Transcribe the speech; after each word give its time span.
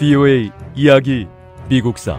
VOA 0.00 0.50
이야기 0.74 1.26
미국사 1.68 2.18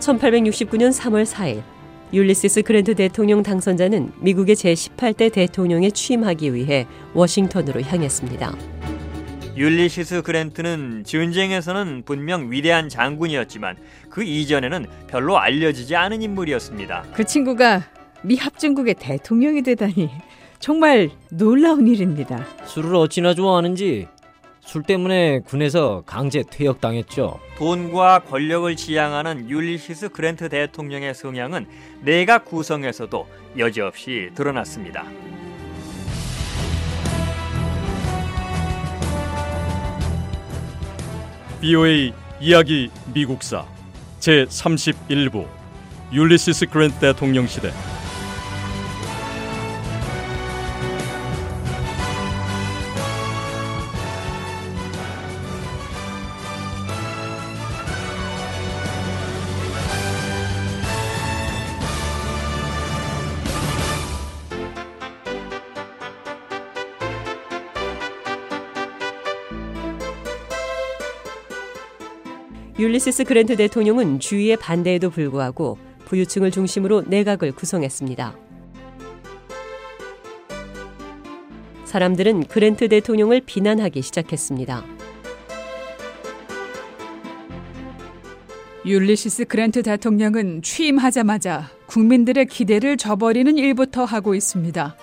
(1869년 0.00 0.92
3월 0.92 1.24
4일) 1.24 1.62
율리시스 2.12 2.62
그랜트 2.62 2.96
대통령 2.96 3.44
당선자는 3.44 4.14
미국의 4.18 4.56
제18대 4.56 5.32
대통령에 5.32 5.90
취임하기 5.90 6.54
위해 6.54 6.88
워싱턴으로 7.14 7.82
향했습니다. 7.82 8.75
율리시스 9.56 10.20
그랜트는 10.22 11.04
전쟁에서는 11.04 12.02
분명 12.04 12.50
위대한 12.50 12.88
장군이었지만 12.90 13.76
그 14.10 14.22
이전에는 14.22 14.86
별로 15.06 15.38
알려지지 15.38 15.96
않은 15.96 16.20
인물이었습니다. 16.20 17.06
그 17.14 17.24
친구가 17.24 17.82
미 18.22 18.36
합중국의 18.36 18.94
대통령이 18.98 19.62
되다니 19.62 20.10
정말 20.58 21.10
놀라운 21.30 21.86
일입니다. 21.86 22.44
술을 22.64 22.94
어찌나 22.96 23.34
좋아하는지 23.34 24.08
술 24.60 24.82
때문에 24.82 25.40
군에서 25.40 26.02
강제 26.04 26.42
퇴역당했죠. 26.50 27.38
돈과 27.56 28.24
권력을 28.28 28.74
지향하는 28.74 29.48
율리시스 29.48 30.10
그랜트 30.10 30.48
대통령의 30.48 31.14
성향은 31.14 31.66
내각 32.02 32.44
구성에서도 32.44 33.26
여지없이 33.56 34.30
드러났습니다. 34.34 35.04
VOA 41.66 42.12
이야기 42.40 42.90
미국사 43.12 43.66
제 44.20 44.44
31부 44.44 45.48
율리시스 46.12 46.66
그랜트 46.66 47.00
대통령 47.00 47.48
시대 47.48 47.72
율리시스 72.78 73.24
그랜트 73.24 73.56
대통령은 73.56 74.20
주위의 74.20 74.58
반대에도 74.58 75.08
불구하고 75.08 75.78
부유층을 76.04 76.50
중심으로 76.50 77.04
내각을 77.06 77.52
구성했습니다. 77.52 78.36
사람들은 81.86 82.44
그랜트 82.48 82.88
대통령을 82.88 83.40
비난하기 83.40 84.02
시작했습니다. 84.02 84.84
율리시스 88.84 89.46
그랜트 89.46 89.82
대통령은 89.82 90.60
취임하자마자 90.60 91.70
국민들의 91.86 92.44
기대를 92.46 92.98
저버리는 92.98 93.56
일부터 93.56 94.04
하고 94.04 94.34
있습니다. 94.34 94.96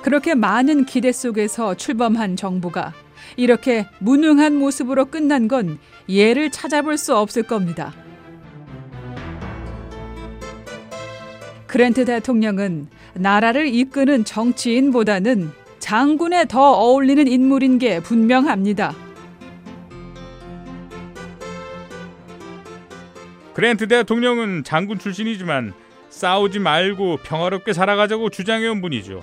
그렇게 0.00 0.34
많은 0.34 0.86
기대 0.86 1.12
속에서 1.12 1.74
출범한 1.74 2.36
정부가 2.36 2.94
이렇게 3.40 3.86
무능한 4.00 4.54
모습으로 4.54 5.06
끝난 5.06 5.48
건 5.48 5.78
예를 6.10 6.50
찾아볼 6.50 6.98
수 6.98 7.16
없을 7.16 7.42
겁니다. 7.42 7.94
그랜트 11.66 12.04
대통령은 12.04 12.88
나라를 13.14 13.66
이끄는 13.68 14.26
정치인보다는 14.26 15.52
장군에 15.78 16.48
더 16.48 16.60
어울리는 16.60 17.26
인물인 17.26 17.78
게 17.78 18.00
분명합니다. 18.00 18.94
그랜트 23.54 23.88
대통령은 23.88 24.64
장군 24.64 24.98
출신이지만 24.98 25.72
싸우지 26.10 26.58
말고 26.58 27.20
평화롭게 27.22 27.72
살아가자고 27.72 28.28
주장해온 28.28 28.82
분이죠. 28.82 29.22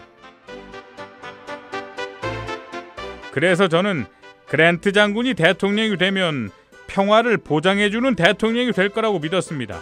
그래서 3.38 3.68
저는 3.68 4.08
그랜트 4.48 4.92
장군이 4.94 5.36
대통령이 5.36 5.96
되면 5.98 6.50
평화를 6.88 7.38
보장해주는 7.38 8.16
대통령이 8.16 8.72
될 8.72 8.90
거라고 8.90 9.20
믿었습니다. 9.20 9.80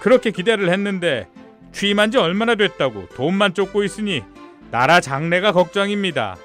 그렇게 0.00 0.30
기대를 0.30 0.70
했는데 0.70 1.26
취임한 1.72 2.12
지 2.12 2.18
얼마나 2.18 2.54
됐다고 2.54 3.08
돈만 3.16 3.54
쫓고 3.54 3.82
있으니 3.82 4.22
나라 4.70 5.00
장래가 5.00 5.50
걱정입니다. 5.50 6.36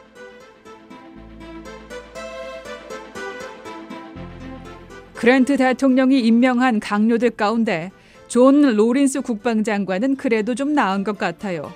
그랜트 5.13 5.57
대통령이 5.57 6.21
임명한 6.21 6.79
각료들 6.79 7.29
가운데 7.29 7.91
존 8.27 8.63
로린스 8.75 9.21
국방장관은 9.21 10.15
그래도 10.15 10.55
좀 10.55 10.73
나은 10.73 11.03
것 11.03 11.19
같아요. 11.19 11.71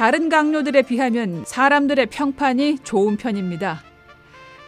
다른 0.00 0.30
각료들에 0.30 0.80
비하면 0.80 1.44
사람들의 1.46 2.06
평판이 2.06 2.78
좋은 2.84 3.18
편입니다. 3.18 3.82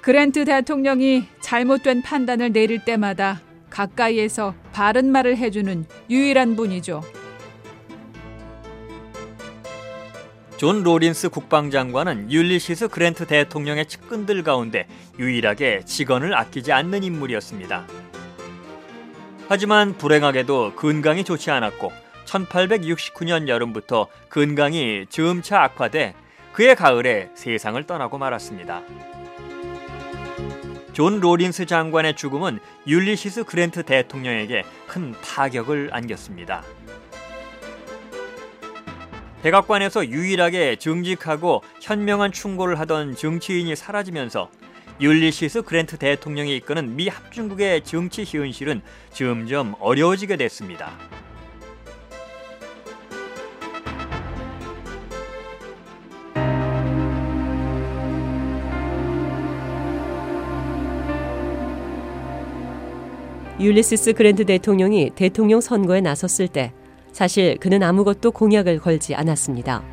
그랜트 0.02 0.44
대통령이 0.44 1.24
잘못된 1.40 2.02
판단을 2.02 2.52
내릴 2.52 2.84
때마다 2.84 3.40
가까이에서 3.70 4.54
바른 4.74 5.10
말을 5.10 5.38
해주는 5.38 5.86
유일한 6.10 6.54
분이죠. 6.54 7.00
존 10.58 10.82
로린스 10.82 11.30
국방장관은 11.30 12.30
율리시스 12.30 12.88
그랜트 12.88 13.26
대통령의 13.26 13.86
측근들 13.86 14.42
가운데 14.42 14.86
유일하게 15.18 15.86
직언을 15.86 16.36
아끼지 16.36 16.72
않는 16.72 17.04
인물이었습니다. 17.04 17.86
하지만 19.48 19.96
불행하게도 19.96 20.74
건강이 20.76 21.24
좋지 21.24 21.50
않았고 21.50 22.11
1869년 22.32 23.48
여름부터 23.48 24.08
건강이 24.30 25.06
점차 25.10 25.62
악화돼 25.62 26.14
그해 26.52 26.74
가을에 26.74 27.30
세상을 27.34 27.82
떠나고 27.86 28.18
말았습니다. 28.18 28.82
존 30.92 31.20
로린스 31.20 31.66
장관의 31.66 32.16
죽음은 32.16 32.58
율리시스 32.86 33.44
그랜트 33.44 33.82
대통령에게 33.82 34.62
큰 34.86 35.12
타격을 35.22 35.90
안겼습니다. 35.92 36.62
백악관에서 39.42 40.06
유일하게 40.06 40.76
정직하고 40.76 41.62
현명한 41.80 42.32
충고를 42.32 42.78
하던 42.80 43.16
정치인이 43.16 43.74
사라지면서 43.74 44.50
율리시스 45.00 45.62
그랜트 45.62 45.96
대통령이 45.96 46.56
이끄는 46.58 46.94
미 46.94 47.08
합중국의 47.08 47.82
정치 47.82 48.24
현실은 48.24 48.82
점점 49.12 49.74
어려워지게 49.80 50.36
됐습니다. 50.36 50.92
율리시스 63.62 64.14
그랜트 64.14 64.44
대통령이 64.44 65.12
대통령 65.14 65.60
선거에 65.60 66.00
나섰을 66.00 66.48
때 66.48 66.72
사실 67.12 67.56
그는 67.58 67.84
아무것도 67.84 68.32
공약을 68.32 68.80
걸지 68.80 69.14
않았습니다. 69.14 69.84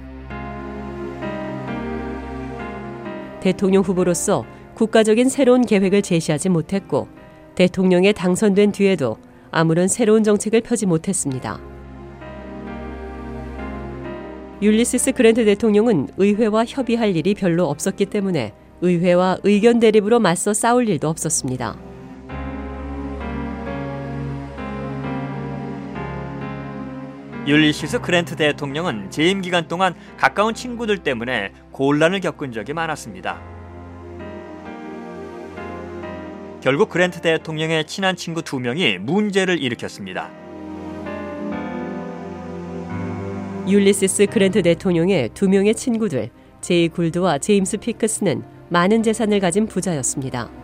대통령 3.41 3.83
후보로서 3.83 4.43
국가적인 4.73 5.29
새로운 5.29 5.61
계획을 5.61 6.01
제시하지 6.01 6.49
못했고 6.49 7.07
대통령에 7.53 8.11
당선된 8.11 8.71
뒤에도 8.71 9.17
아무런 9.51 9.87
새로운 9.87 10.23
정책을 10.23 10.61
펴지 10.61 10.87
못했습니다. 10.87 11.59
율리시스 14.63 15.11
그랜트 15.11 15.45
대통령은 15.45 16.07
의회와 16.17 16.65
협의할 16.65 17.15
일이 17.15 17.35
별로 17.35 17.69
없었기 17.69 18.07
때문에 18.07 18.51
의회와 18.81 19.37
의견 19.43 19.79
대립으로 19.79 20.19
맞서 20.19 20.55
싸울 20.55 20.89
일도 20.89 21.07
없었습니다. 21.07 21.88
율리시스 27.49 28.01
그랜트 28.01 28.35
대통령은 28.35 29.09
재임 29.09 29.41
기간 29.41 29.67
동안 29.67 29.95
가까운 30.17 30.53
친구들 30.53 30.99
때문에 30.99 31.51
곤란을 31.71 32.19
겪은 32.19 32.51
적이 32.51 32.73
많았습니다. 32.73 33.41
결국 36.61 36.89
그랜트 36.89 37.21
대통령의 37.21 37.87
친한 37.87 38.15
친구 38.15 38.43
두 38.43 38.59
명이 38.59 38.99
문제를 38.99 39.59
일으켰습니다. 39.63 40.29
율리시스 43.67 44.27
그랜트 44.27 44.61
대통령의 44.61 45.29
두 45.33 45.49
명의 45.49 45.73
친구들 45.73 46.29
제이 46.61 46.87
굴드와 46.89 47.39
제임스 47.39 47.77
피크스는 47.77 48.43
많은 48.69 49.01
재산을 49.01 49.39
가진 49.39 49.65
부자였습니다. 49.65 50.58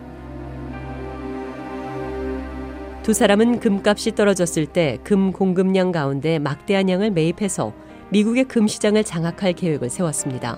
두 3.05 3.13
사람은 3.13 3.59
금값이 3.59 4.15
떨어졌을 4.15 4.65
때 4.65 4.97
금 5.03 5.31
공급량 5.31 5.91
가운데 5.91 6.39
막대한 6.39 6.89
양을 6.89 7.11
매입해서 7.11 7.71
미국의 8.09 8.45
금 8.45 8.67
시장을 8.67 9.03
장악할 9.03 9.53
계획을 9.53 9.91
세웠습니다. 9.91 10.57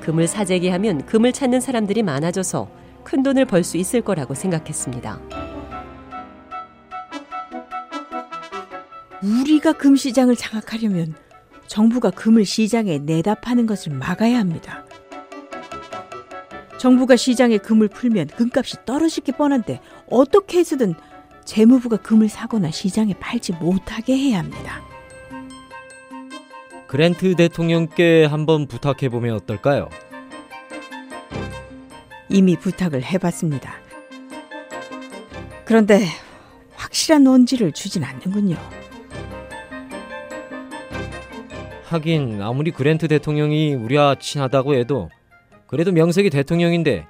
금을 0.00 0.26
사재기 0.26 0.70
하면 0.70 1.04
금을 1.04 1.34
찾는 1.34 1.60
사람들이 1.60 2.02
많아져서 2.04 2.70
큰 3.04 3.22
돈을 3.22 3.44
벌 3.44 3.62
수 3.62 3.76
있을 3.76 4.00
거라고 4.00 4.32
생각했습니다. 4.32 5.20
우리가 9.22 9.74
금 9.74 9.94
시장을 9.96 10.36
장악하려면 10.36 11.14
정부가 11.66 12.08
금을 12.12 12.46
시장에 12.46 12.96
내다 13.00 13.34
파는 13.34 13.66
것을 13.66 13.92
막아야 13.92 14.38
합니다. 14.38 14.85
정부가 16.78 17.16
시장에 17.16 17.58
금을 17.58 17.88
풀면 17.88 18.28
금값이 18.28 18.84
떨어질 18.84 19.24
게 19.24 19.32
뻔한데 19.32 19.80
어떻게 20.10 20.58
해서든 20.58 20.94
재무부가 21.44 21.96
금을 21.96 22.28
사거나 22.28 22.70
시장에 22.70 23.14
팔지 23.14 23.52
못하게 23.54 24.16
해야 24.16 24.40
합니다. 24.40 24.82
그랜트 26.86 27.34
대통령께 27.34 28.24
한번 28.24 28.66
부탁해 28.66 29.08
보면 29.08 29.34
어떨까요? 29.36 29.88
이미 32.28 32.56
부탁을 32.56 33.02
해봤습니다. 33.02 33.74
그런데 35.64 36.06
확실한 36.74 37.24
논지를 37.24 37.72
주진 37.72 38.04
않는군요. 38.04 38.56
하긴 41.84 42.42
아무리 42.42 42.72
그랜트 42.72 43.08
대통령이 43.08 43.74
우리와 43.74 44.16
친하다고 44.18 44.74
해도 44.74 45.08
그래도 45.66 45.92
명색이 45.92 46.30
대통령인데 46.30 47.06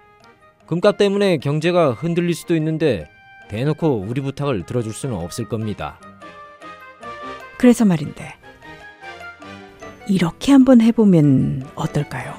금값 0.66 0.96
때문에 0.98 1.38
경제가 1.38 1.92
흔들릴 1.92 2.34
수도 2.34 2.56
있는데 2.56 3.08
대놓고 3.48 4.04
우리 4.08 4.20
부탁을 4.20 4.66
들어줄 4.66 4.92
수는 4.92 5.14
없을 5.14 5.48
겁니다. 5.48 6.00
그래서 7.58 7.84
말인데 7.84 8.34
이렇게 10.08 10.52
한번 10.52 10.80
해보면 10.80 11.68
어떨까요? 11.74 12.34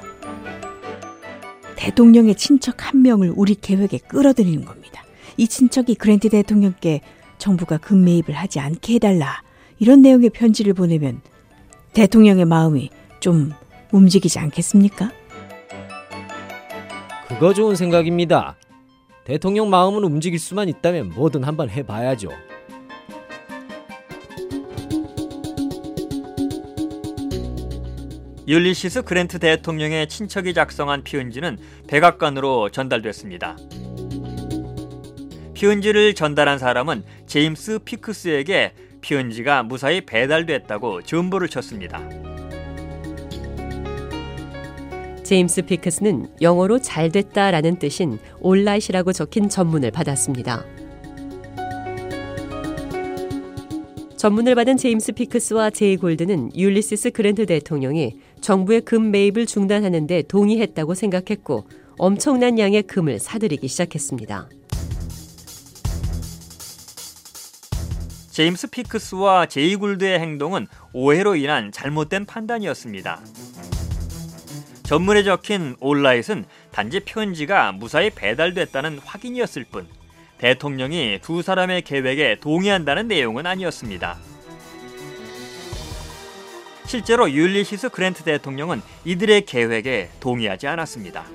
대통령의 1.76 2.34
친척 2.34 2.86
한 2.86 3.02
명을 3.02 3.32
우리 3.34 3.54
계획에 3.54 3.98
끌어들이는 3.98 4.64
겁니다. 4.64 5.04
이 5.36 5.46
친척이 5.46 5.94
그랜트 5.94 6.28
대통령께 6.28 7.00
정부가 7.38 7.78
금 7.78 8.04
매입을 8.04 8.32
하지 8.32 8.58
않게 8.58 8.94
해달라 8.94 9.42
이런 9.78 10.02
내용의 10.02 10.30
편지를 10.30 10.74
보내면 10.74 11.20
대통령의 11.92 12.44
마음이 12.44 12.90
좀 13.20 13.52
움직이지 13.92 14.38
않겠습니까? 14.38 15.12
그거 17.38 17.54
좋은 17.54 17.76
생각입니다. 17.76 18.56
대통령 19.24 19.70
마음은 19.70 20.02
움직일 20.02 20.40
수만 20.40 20.68
있다면 20.68 21.10
뭐든 21.10 21.44
한번 21.44 21.70
해봐야죠. 21.70 22.30
율리시스 28.48 29.02
그랜트 29.02 29.38
대통령의 29.38 30.08
친척이 30.08 30.52
작성한 30.52 31.04
피은지는 31.04 31.58
백악관으로 31.86 32.70
전달됐습니다. 32.70 33.56
피은지를 35.54 36.14
전달한 36.14 36.58
사람은 36.58 37.04
제임스 37.26 37.80
피크스에게 37.84 38.72
피은지가 39.00 39.62
무사히 39.62 40.00
배달됐다고 40.00 41.02
전보를 41.02 41.46
쳤습니다. 41.46 42.00
제임스 45.28 45.60
피크스는 45.66 46.36
영어로 46.40 46.78
잘 46.78 47.12
됐다라는 47.12 47.78
뜻인 47.78 48.18
올라이시라고 48.40 49.12
적힌 49.12 49.50
전문을 49.50 49.90
받았습니다. 49.90 50.64
전문을 54.16 54.54
받은 54.54 54.78
제임스 54.78 55.12
피크스와 55.12 55.68
제이 55.68 55.98
골드는 55.98 56.56
율리시스 56.56 57.10
그랜트 57.10 57.44
대통령이 57.44 58.16
정부의 58.40 58.80
금 58.80 59.10
매입을 59.10 59.44
중단하는데 59.44 60.22
동의했다고 60.22 60.94
생각했고 60.94 61.68
엄청난 61.98 62.58
양의 62.58 62.84
금을 62.84 63.18
사들이기 63.18 63.68
시작했습니다. 63.68 64.48
제임스 68.30 68.68
피크스와 68.68 69.44
제이 69.44 69.76
굴드의 69.76 70.20
행동은 70.20 70.68
오해로 70.94 71.36
인한 71.36 71.70
잘못된 71.70 72.24
판단이었습니다. 72.24 73.20
전문에 74.88 75.22
적힌 75.22 75.76
올라잇은 75.80 76.46
단지 76.70 77.00
편지가 77.00 77.72
무사히 77.72 78.08
배달됐다는 78.08 79.00
확인이었을 79.04 79.66
뿐 79.70 79.86
대통령이 80.38 81.18
두 81.20 81.42
사람의 81.42 81.82
계획에 81.82 82.38
동의한다는 82.40 83.06
내용은 83.06 83.44
아니었습니다. 83.44 84.16
실제로 86.86 87.30
율리시스 87.30 87.90
그랜트 87.90 88.22
대통령은 88.24 88.80
이들의 89.04 89.44
계획에 89.44 90.08
동의하지 90.20 90.68
않았습니다. 90.68 91.26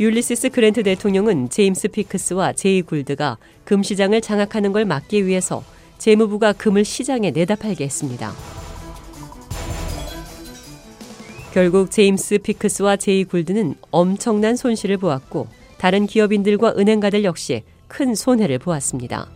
율리시스 0.00 0.48
그랜트 0.48 0.82
대통령은 0.84 1.50
제임스 1.50 1.88
피스크와 1.88 2.54
제이 2.54 2.80
굴드가 2.80 3.36
금 3.64 3.82
시장을 3.82 4.22
장악하는 4.22 4.72
걸 4.72 4.86
막기 4.86 5.26
위해서 5.26 5.62
재무부가 5.98 6.54
금을 6.54 6.86
시장에 6.86 7.30
내다 7.30 7.56
팔게 7.56 7.84
했습니다. 7.84 8.53
결국 11.54 11.92
제임스 11.92 12.38
피스크와 12.38 12.96
제이 12.96 13.22
굴드는 13.22 13.76
엄청난 13.92 14.56
손실을 14.56 14.96
보았고 14.96 15.46
다른 15.78 16.04
기업인들과 16.08 16.74
은행가들 16.76 17.22
역시 17.22 17.62
큰 17.86 18.16
손해를 18.16 18.58
보았습니다. 18.58 19.30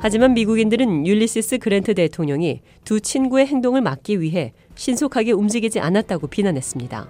하지만 0.00 0.34
미국인들은 0.34 1.06
율리시스 1.06 1.56
그랜트 1.56 1.94
대통령이 1.94 2.60
두 2.84 3.00
친구의 3.00 3.46
행동을 3.46 3.80
막기 3.80 4.20
위해 4.20 4.52
신속하게 4.74 5.32
움직이지 5.32 5.80
않았다고 5.80 6.26
비난했습니다. 6.26 7.08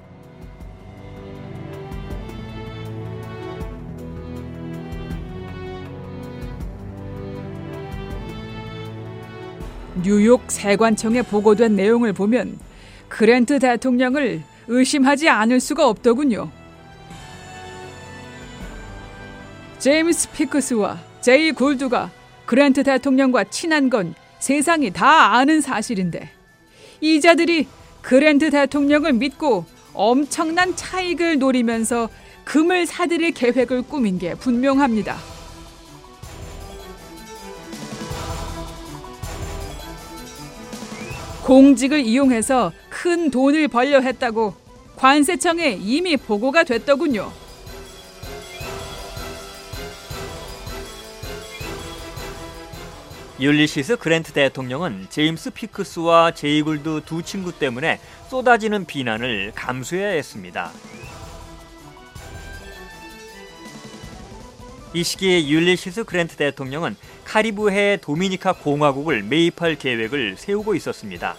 뉴욕 10.07 10.41
세관청에 10.47 11.23
보고된 11.23 11.75
내용을 11.75 12.13
보면 12.13 12.61
그랜트 13.09 13.59
대통령을 13.59 14.41
의심하지 14.69 15.29
않을 15.29 15.59
수가 15.59 15.89
없더군요. 15.89 16.49
제임스 19.81 20.31
피크스와 20.31 21.01
제이 21.21 21.51
굴드가 21.51 22.13
그랜트 22.45 22.85
대통령과 22.85 23.45
친한 23.51 23.91
건 23.91 24.15
세상이 24.39 24.93
다 24.93 25.35
아는 25.35 25.61
사실인데 25.61 26.31
이자들이 27.01 27.67
그랜트 28.01 28.51
대통령을 28.51 29.13
믿고 29.13 29.65
엄청난 29.93 30.77
차익을 30.77 31.41
노리면서 31.41 32.09
금을 32.45 32.87
사들일 32.87 33.33
계획을 33.33 33.83
꾸민 33.83 34.21
게 34.21 34.35
분명합니다. 34.35 35.36
공직을 41.47 42.01
이용해서 42.01 42.73
큰 42.89 43.31
돈을 43.31 43.69
벌려 43.69 44.01
했다고 44.01 44.53
관세청에 44.97 45.79
이미 45.81 46.17
보고가 46.17 46.65
됐더군요. 46.65 47.31
율리시스 53.39 53.97
그랜트 53.99 54.33
대통령은 54.33 55.07
제임스 55.09 55.51
피크스와 55.51 56.33
제이 56.33 56.63
굴드 56.63 57.03
두 57.07 57.23
친구 57.23 57.57
때문에 57.57 58.01
쏟아지는 58.29 58.85
비난을 58.85 59.53
감수해야 59.55 60.09
했습니다. 60.09 60.73
이 64.95 65.03
시기에 65.05 65.49
율리시스 65.49 66.05
그랜트 66.05 66.37
대통령은 66.37 66.97
카리브해 67.25 67.99
도미니카 68.01 68.55
공화국을 68.55 69.23
매입할 69.23 69.77
계획을 69.77 70.37
세우고 70.39 70.75
있었습니다. 70.75 71.37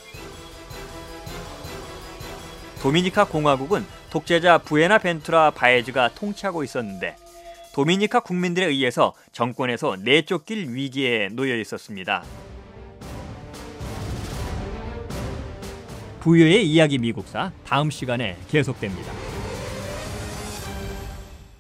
도미니카 2.82 3.26
공화국은 3.26 3.86
독재자 4.10 4.58
부에나벤투라 4.60 5.52
바에즈가 5.52 6.10
통치하고 6.14 6.64
있었는데 6.64 7.16
도미니카 7.74 8.22
국민들에 8.22 8.66
의해서 8.66 9.14
정권에서 9.32 9.98
내쫓길 9.98 10.74
위기에 10.74 11.30
놓여 11.32 11.56
있었습니다. 11.58 12.24
부여의 16.20 16.68
이야기 16.68 16.98
미국사 16.98 17.52
다음 17.66 17.90
시간에 17.90 18.38
계속됩니다. 18.50 19.37